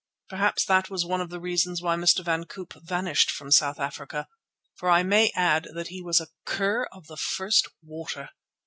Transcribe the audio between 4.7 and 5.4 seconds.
for I may